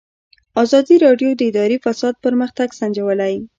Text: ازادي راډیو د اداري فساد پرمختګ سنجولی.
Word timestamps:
ازادي 0.63 0.95
راډیو 1.05 1.29
د 1.35 1.41
اداري 1.49 1.77
فساد 1.85 2.15
پرمختګ 2.25 2.67
سنجولی. 2.79 3.35